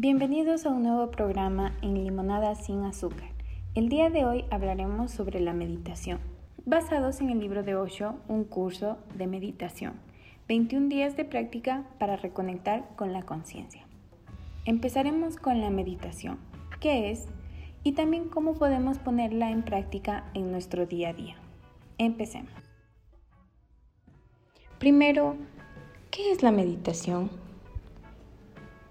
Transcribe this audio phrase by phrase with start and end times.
[0.00, 3.30] Bienvenidos a un nuevo programa en Limonada sin Azúcar.
[3.74, 6.20] El día de hoy hablaremos sobre la meditación,
[6.64, 9.94] basados en el libro de Osho, un curso de meditación.
[10.46, 13.88] 21 días de práctica para reconectar con la conciencia.
[14.66, 16.38] Empezaremos con la meditación,
[16.78, 17.26] qué es
[17.82, 21.34] y también cómo podemos ponerla en práctica en nuestro día a día.
[21.98, 22.52] Empecemos.
[24.78, 25.34] Primero,
[26.12, 27.47] ¿qué es la meditación?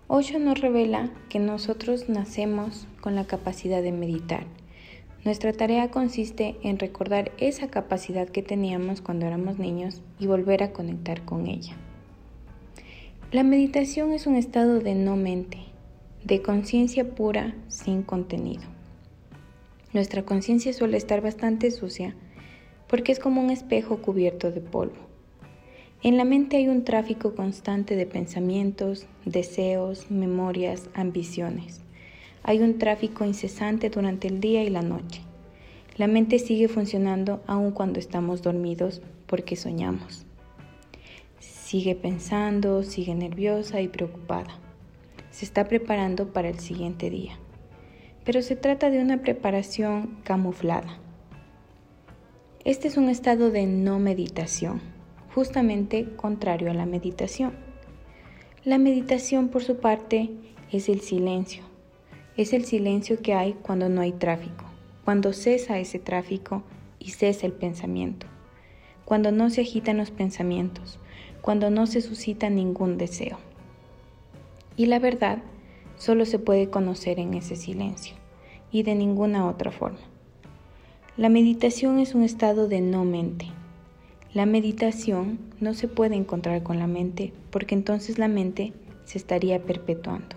[0.09, 4.45] Osho nos revela que nosotros nacemos con la capacidad de meditar.
[5.25, 10.71] Nuestra tarea consiste en recordar esa capacidad que teníamos cuando éramos niños y volver a
[10.71, 11.75] conectar con ella.
[13.33, 15.57] La meditación es un estado de no mente,
[16.23, 18.63] de conciencia pura sin contenido.
[19.91, 22.15] Nuestra conciencia suele estar bastante sucia
[22.87, 25.06] porque es como un espejo cubierto de polvo.
[26.07, 31.81] En la mente hay un tráfico constante de pensamientos, deseos, memorias, ambiciones.
[32.43, 35.19] Hay un tráfico incesante durante el día y la noche.
[35.97, 40.25] La mente sigue funcionando aun cuando estamos dormidos porque soñamos.
[41.41, 44.61] Sigue pensando, sigue nerviosa y preocupada.
[45.29, 47.37] Se está preparando para el siguiente día.
[48.23, 50.99] Pero se trata de una preparación camuflada.
[52.63, 54.95] Este es un estado de no meditación
[55.37, 57.53] justamente contrario a la meditación.
[58.63, 60.31] La meditación, por su parte,
[60.71, 61.61] es el silencio.
[62.37, 64.65] Es el silencio que hay cuando no hay tráfico,
[65.05, 66.63] cuando cesa ese tráfico
[66.97, 68.25] y cesa el pensamiento,
[69.05, 70.97] cuando no se agitan los pensamientos,
[71.41, 73.37] cuando no se suscita ningún deseo.
[74.75, 75.43] Y la verdad
[75.97, 78.15] solo se puede conocer en ese silencio
[78.71, 79.99] y de ninguna otra forma.
[81.15, 83.51] La meditación es un estado de no mente,
[84.37, 88.71] la meditación no se puede encontrar con la mente porque entonces la mente
[89.03, 90.35] se estaría perpetuando.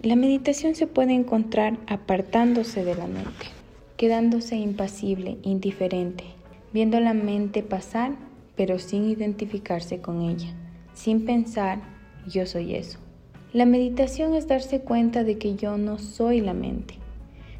[0.00, 3.46] La meditación se puede encontrar apartándose de la mente,
[3.96, 6.22] quedándose impasible, indiferente,
[6.72, 8.12] viendo la mente pasar
[8.54, 10.54] pero sin identificarse con ella,
[10.94, 11.80] sin pensar
[12.28, 13.00] yo soy eso.
[13.52, 16.94] La meditación es darse cuenta de que yo no soy la mente.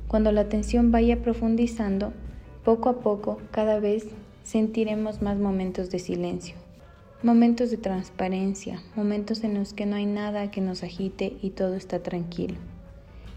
[0.07, 2.13] Cuando la atención vaya profundizando,
[2.63, 4.07] poco a poco, cada vez
[4.49, 6.55] sentiremos más momentos de silencio,
[7.23, 11.75] momentos de transparencia, momentos en los que no hay nada que nos agite y todo
[11.75, 12.55] está tranquilo.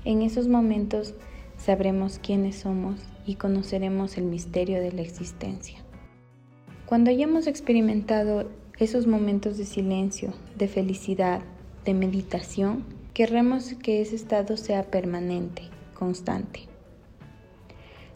[0.05, 1.13] En esos momentos
[1.57, 5.79] sabremos quiénes somos y conoceremos el misterio de la existencia.
[6.85, 8.49] Cuando hayamos experimentado
[8.79, 11.41] esos momentos de silencio, de felicidad,
[11.83, 16.70] de meditación, querremos que ese estado sea permanente, constante.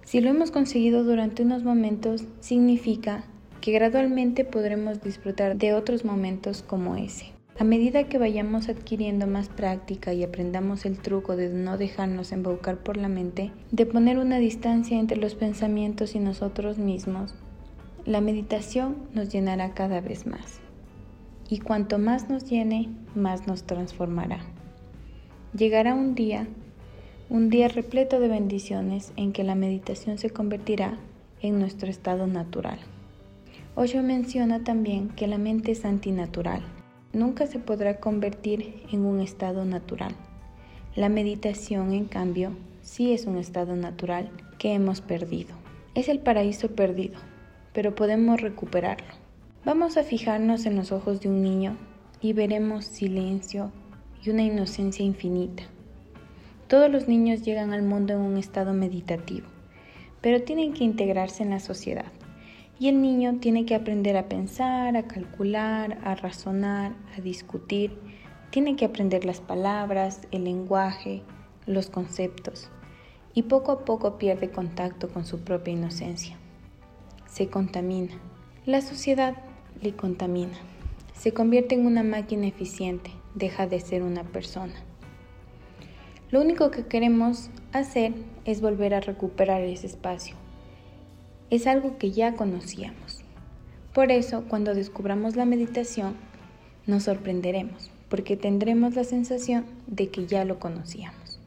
[0.05, 3.23] Si lo hemos conseguido durante unos momentos, significa
[3.59, 7.33] que gradualmente podremos disfrutar de otros momentos como ese.
[7.57, 12.77] A medida que vayamos adquiriendo más práctica y aprendamos el truco de no dejarnos embaucar
[12.83, 17.33] por la mente, de poner una distancia entre los pensamientos y nosotros mismos,
[18.05, 20.59] la meditación nos llenará cada vez más.
[21.49, 24.41] Y cuanto más nos llene, más nos transformará.
[25.57, 26.47] Llegará un día
[27.27, 30.99] un día repleto de bendiciones en que la meditación se convertirá
[31.41, 32.77] en nuestro estado natural.
[33.73, 36.61] Osho menciona también que la mente es antinatural.
[37.13, 40.13] Nunca se podrá convertir en un estado natural.
[40.95, 42.51] La meditación, en cambio,
[42.83, 45.55] sí es un estado natural que hemos perdido.
[45.95, 47.19] Es el paraíso perdido,
[47.73, 49.13] pero podemos recuperarlo.
[49.65, 51.75] Vamos a fijarnos en los ojos de un niño
[52.21, 53.71] y veremos silencio
[54.23, 55.63] y una inocencia infinita.
[56.67, 59.45] Todos los niños llegan al mundo en un estado meditativo,
[60.21, 62.11] pero tienen que integrarse en la sociedad.
[62.79, 67.95] Y el niño tiene que aprender a pensar, a calcular, a razonar, a discutir.
[68.49, 71.21] Tiene que aprender las palabras, el lenguaje,
[71.67, 72.69] los conceptos.
[73.35, 76.35] Y poco a poco pierde contacto con su propia inocencia.
[77.27, 78.15] Se contamina.
[78.65, 79.35] La sociedad
[79.83, 80.57] le contamina.
[81.13, 83.11] Se convierte en una máquina eficiente.
[83.35, 84.73] Deja de ser una persona.
[86.31, 88.13] Lo único que queremos hacer
[88.45, 90.35] es volver a recuperar ese espacio.
[91.51, 93.23] Es algo que ya conocíamos.
[93.93, 96.15] Por eso, cuando descubramos la meditación,
[96.87, 101.39] nos sorprenderemos, porque tendremos la sensación de que ya lo conocíamos.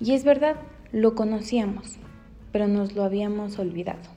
[0.00, 0.56] Y es verdad,
[0.90, 1.98] lo conocíamos,
[2.52, 4.08] pero nos lo habíamos olvidado.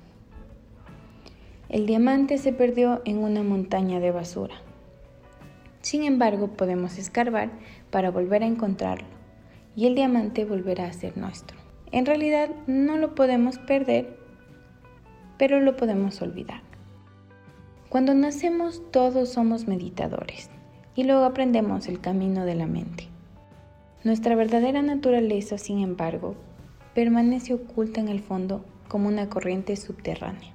[1.68, 4.56] El diamante se perdió en una montaña de basura.
[5.82, 7.52] Sin embargo, podemos escarbar
[7.92, 9.13] para volver a encontrarlo
[9.76, 11.58] y el diamante volverá a ser nuestro.
[11.92, 14.18] En realidad no lo podemos perder,
[15.38, 16.62] pero lo podemos olvidar.
[17.90, 20.50] Cuando nacemos todos somos meditadores
[20.96, 23.08] y luego aprendemos el camino de la mente.
[24.04, 26.36] Nuestra verdadera naturaleza, sin embargo,
[26.94, 30.52] permanece oculta en el fondo como una corriente subterránea.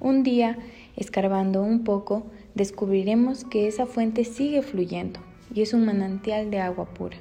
[0.00, 0.58] Un día,
[0.96, 5.20] escarbando un poco, descubriremos que esa fuente sigue fluyendo
[5.54, 7.16] y es un manantial de agua pura.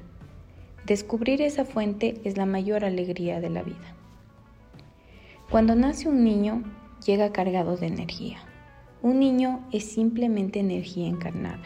[0.85, 3.95] Descubrir esa fuente es la mayor alegría de la vida.
[5.49, 6.63] Cuando nace un niño,
[7.05, 8.37] llega cargado de energía.
[9.01, 11.63] Un niño es simplemente energía encarnada.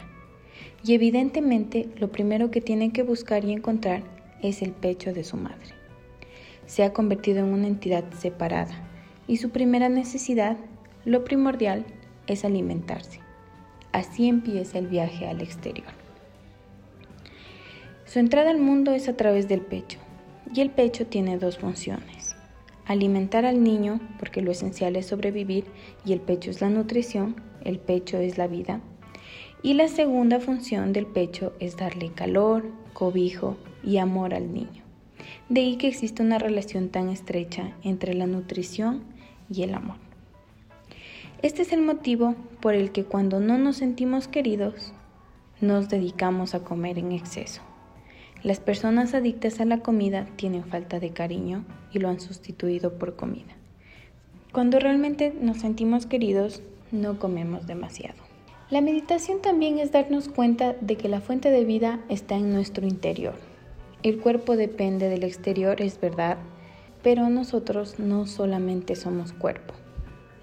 [0.84, 4.02] Y evidentemente lo primero que tiene que buscar y encontrar
[4.42, 5.74] es el pecho de su madre.
[6.66, 8.74] Se ha convertido en una entidad separada
[9.26, 10.56] y su primera necesidad,
[11.04, 11.86] lo primordial,
[12.26, 13.20] es alimentarse.
[13.92, 16.03] Así empieza el viaje al exterior.
[18.06, 19.98] Su entrada al mundo es a través del pecho
[20.54, 22.34] y el pecho tiene dos funciones
[22.86, 25.64] alimentar al niño, porque lo esencial es sobrevivir
[26.04, 28.80] y el pecho es la nutrición, el pecho es la vida.
[29.62, 34.82] Y la segunda función del pecho es darle calor, cobijo y amor al niño.
[35.48, 39.04] De ahí que existe una relación tan estrecha entre la nutrición
[39.50, 39.96] y el amor.
[41.40, 44.92] Este es el motivo por el que cuando no nos sentimos queridos,
[45.60, 47.62] nos dedicamos a comer en exceso.
[48.44, 53.16] Las personas adictas a la comida tienen falta de cariño y lo han sustituido por
[53.16, 53.56] comida.
[54.52, 56.60] Cuando realmente nos sentimos queridos,
[56.92, 58.18] no comemos demasiado.
[58.68, 62.86] La meditación también es darnos cuenta de que la fuente de vida está en nuestro
[62.86, 63.34] interior.
[64.02, 66.36] El cuerpo depende del exterior, es verdad,
[67.02, 69.72] pero nosotros no solamente somos cuerpo.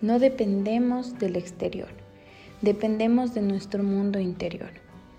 [0.01, 1.89] No dependemos del exterior,
[2.63, 4.71] dependemos de nuestro mundo interior.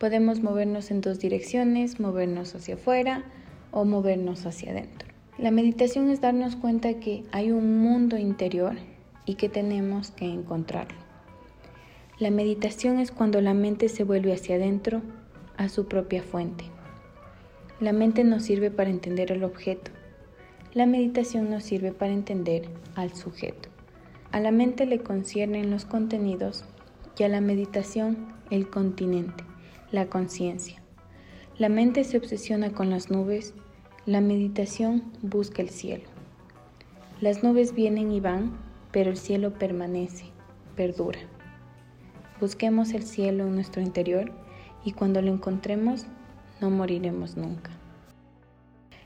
[0.02, 3.22] Podemos movernos en dos direcciones, movernos hacia afuera
[3.70, 5.06] o movernos hacia adentro.
[5.38, 8.74] La meditación es darnos cuenta que hay un mundo interior
[9.26, 10.98] y que tenemos que encontrarlo.
[12.18, 15.02] La meditación es cuando la mente se vuelve hacia adentro,
[15.56, 16.64] a su propia fuente.
[17.78, 19.92] La mente nos sirve para entender el objeto.
[20.74, 23.68] La meditación nos sirve para entender al sujeto.
[24.32, 26.64] A la mente le conciernen los contenidos
[27.16, 29.44] y a la meditación el continente
[29.92, 30.82] la conciencia.
[31.58, 33.54] La mente se obsesiona con las nubes,
[34.06, 36.04] la meditación busca el cielo.
[37.20, 38.56] Las nubes vienen y van,
[38.90, 40.24] pero el cielo permanece,
[40.74, 41.20] perdura.
[42.40, 44.32] Busquemos el cielo en nuestro interior
[44.84, 46.06] y cuando lo encontremos
[46.60, 47.70] no moriremos nunca.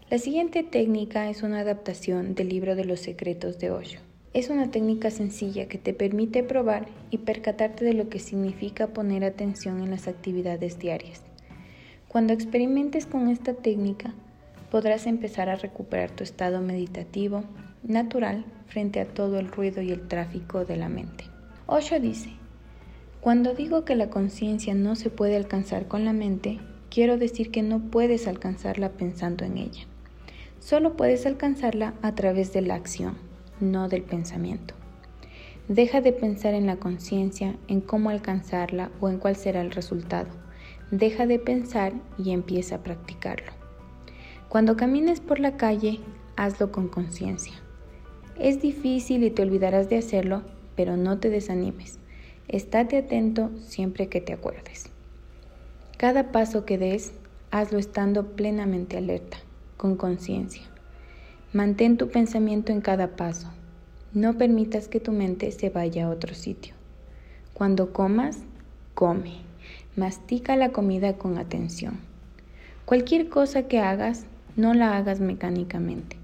[0.08, 3.98] La siguiente técnica es una adaptación del libro de los secretos de Osho.
[4.36, 9.24] Es una técnica sencilla que te permite probar y percatarte de lo que significa poner
[9.24, 11.22] atención en las actividades diarias.
[12.06, 14.12] Cuando experimentes con esta técnica,
[14.70, 17.44] podrás empezar a recuperar tu estado meditativo
[17.82, 21.24] natural frente a todo el ruido y el tráfico de la mente.
[21.64, 22.28] Osho dice,
[23.22, 26.58] cuando digo que la conciencia no se puede alcanzar con la mente,
[26.90, 29.86] quiero decir que no puedes alcanzarla pensando en ella.
[30.60, 33.25] Solo puedes alcanzarla a través de la acción
[33.60, 34.74] no del pensamiento.
[35.68, 40.28] Deja de pensar en la conciencia, en cómo alcanzarla o en cuál será el resultado.
[40.90, 43.50] Deja de pensar y empieza a practicarlo.
[44.48, 45.98] Cuando camines por la calle,
[46.36, 47.54] hazlo con conciencia.
[48.38, 50.42] Es difícil y te olvidarás de hacerlo,
[50.76, 51.98] pero no te desanimes.
[52.48, 54.90] Estate atento siempre que te acuerdes.
[55.96, 57.12] Cada paso que des,
[57.50, 59.38] hazlo estando plenamente alerta,
[59.76, 60.62] con conciencia.
[61.52, 63.48] Mantén tu pensamiento en cada paso.
[64.12, 66.74] No permitas que tu mente se vaya a otro sitio.
[67.54, 68.40] Cuando comas,
[68.94, 69.34] come.
[69.94, 71.98] Mastica la comida con atención.
[72.84, 74.26] Cualquier cosa que hagas,
[74.56, 76.16] no la hagas mecánicamente.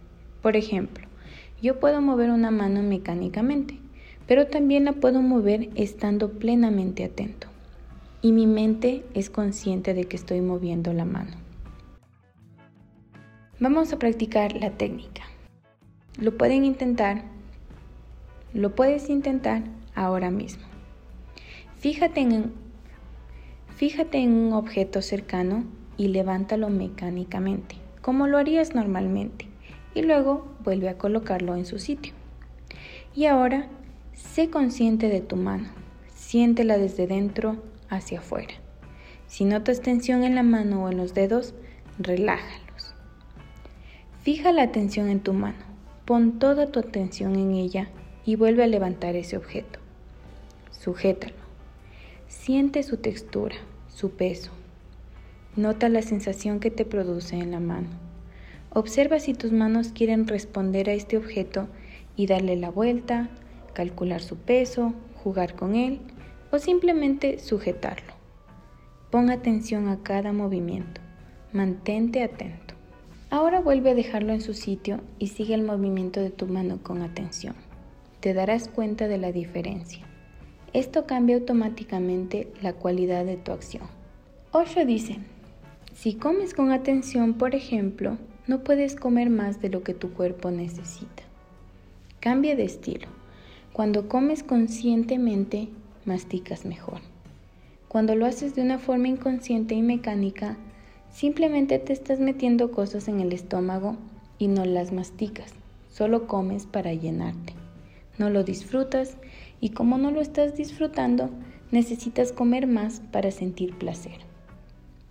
[0.43, 1.07] Por ejemplo,
[1.63, 3.79] yo puedo mover una mano mecánicamente,
[4.27, 7.47] pero también la puedo mover estando plenamente atento.
[8.23, 11.42] Y mi mente es consciente de que estoy moviendo la mano.
[13.63, 15.23] Vamos a practicar la técnica.
[16.19, 17.23] Lo pueden intentar,
[18.53, 19.63] lo puedes intentar
[19.95, 20.65] ahora mismo.
[21.79, 22.53] Fíjate en,
[23.77, 25.63] fíjate en un objeto cercano
[25.97, 29.47] y levántalo mecánicamente, como lo harías normalmente,
[29.95, 32.15] y luego vuelve a colocarlo en su sitio.
[33.15, 33.69] Y ahora,
[34.13, 35.69] sé consciente de tu mano,
[36.17, 38.55] siéntela desde dentro hacia afuera.
[39.29, 41.55] Si notas tensión en la mano o en los dedos,
[42.01, 42.62] relájala.
[44.23, 45.59] Fija la atención en tu mano,
[46.05, 47.89] pon toda tu atención en ella
[48.25, 49.81] y vuelve a levantar ese objeto.
[50.71, 51.35] Sujétalo.
[52.29, 53.57] Siente su textura,
[53.89, 54.53] su peso.
[55.57, 57.89] Nota la sensación que te produce en la mano.
[58.71, 61.67] Observa si tus manos quieren responder a este objeto
[62.15, 63.29] y darle la vuelta,
[63.75, 65.99] calcular su peso, jugar con él
[66.53, 68.13] o simplemente sujetarlo.
[69.11, 71.01] Pon atención a cada movimiento.
[71.53, 72.75] Mantente atento.
[73.33, 77.01] Ahora vuelve a dejarlo en su sitio y sigue el movimiento de tu mano con
[77.01, 77.55] atención.
[78.21, 80.05] Te darás cuenta de la diferencia.
[80.75, 83.85] Esto cambia automáticamente la cualidad de tu acción.
[84.51, 85.17] Osho dice,
[85.95, 90.51] si comes con atención, por ejemplo, no puedes comer más de lo que tu cuerpo
[90.51, 91.23] necesita.
[92.21, 93.09] Cambia de estilo.
[93.73, 95.71] Cuando comes conscientemente,
[96.05, 97.01] masticas mejor.
[97.89, 100.59] Cuando lo haces de una forma inconsciente y mecánica,
[101.13, 103.97] simplemente te estás metiendo cosas en el estómago
[104.39, 105.53] y no las masticas,
[105.91, 107.55] solo comes para llenarte.
[108.19, 109.17] No lo disfrutas
[109.61, 111.31] y como no lo estás disfrutando,
[111.71, 114.19] necesitas comer más para sentir placer.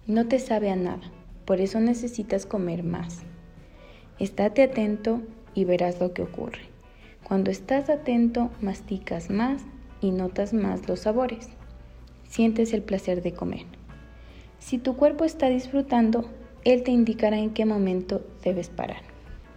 [0.08, 1.12] No te sabe a nada,
[1.46, 3.22] por eso necesitas comer más.
[4.20, 5.22] Estate atento
[5.54, 6.62] y verás lo que ocurre.
[7.24, 9.62] Cuando estás atento, masticas más
[10.02, 11.50] y notas más los sabores.
[12.28, 13.66] Sientes el placer de comer.
[14.62, 16.30] Si tu cuerpo está disfrutando,
[16.64, 19.02] él te indicará en qué momento debes parar.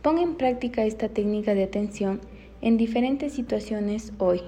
[0.03, 2.21] Pon en práctica esta técnica de atención
[2.63, 4.41] en diferentes situaciones hoy.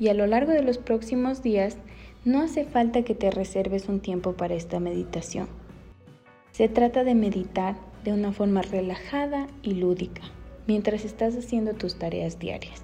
[0.00, 1.76] Y a lo largo de los próximos días,
[2.24, 5.48] no hace falta que te reserves un tiempo para esta meditación.
[6.52, 10.22] Se trata de meditar de una forma relajada y lúdica
[10.66, 12.82] mientras estás haciendo tus tareas diarias.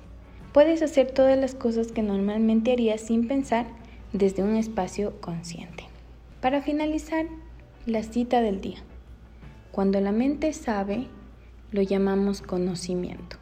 [0.53, 3.67] Puedes hacer todas las cosas que normalmente harías sin pensar
[4.12, 5.93] desde un espacio consciente.
[6.44, 7.24] Para finalizar,
[7.86, 8.76] la cita del día.
[9.72, 11.06] Cuando la mente sabe,
[11.70, 13.38] lo llamamos conocimiento.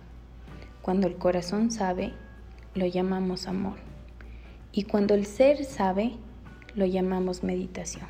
[0.83, 2.13] Cuando el corazón sabe,
[2.77, 3.75] lo llamamos amor.
[4.71, 6.13] Y cuando el ser sabe,
[6.77, 8.07] lo llamamos meditación.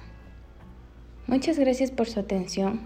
[1.26, 2.82] Muchas gracias por su atención.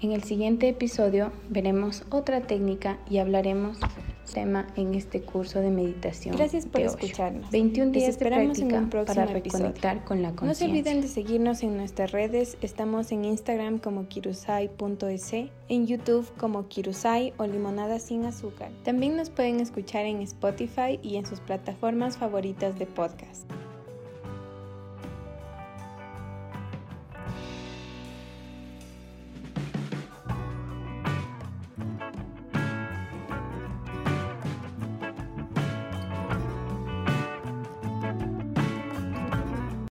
[0.00, 3.78] En el siguiente episodio veremos otra técnica y hablaremos
[4.26, 6.36] tema en este curso de meditación.
[6.36, 7.50] Gracias por escucharnos.
[7.50, 10.46] 21 días de práctica en un para reconectar con la conciencia.
[10.46, 12.58] No se olviden de seguirnos en nuestras redes.
[12.60, 18.70] Estamos en Instagram como kirusai.es, en YouTube como kirusai o limonada sin azúcar.
[18.84, 23.50] También nos pueden escuchar en Spotify y en sus plataformas favoritas de podcast.